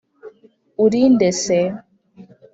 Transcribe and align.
«Uri 0.83 1.01
nde 1.13 1.29
se?» 1.43 1.59